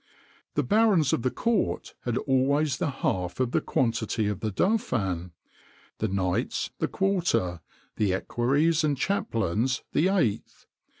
The 0.55 0.63
barons 0.63 1.13
of 1.13 1.21
the 1.21 1.29
court 1.29 1.93
had 2.05 2.17
always 2.17 2.77
the 2.77 2.89
half 2.89 3.39
of 3.39 3.51
the 3.51 3.61
quantity 3.61 4.25
of 4.27 4.39
the 4.39 4.49
Dauphin; 4.49 5.31
the 5.99 6.07
knights, 6.07 6.71
the 6.79 6.87
quarter; 6.87 7.61
the 7.97 8.11
equerries 8.11 8.83
and 8.83 8.97
chaplains, 8.97 9.83
the 9.93 10.07
eighth. 10.07 10.65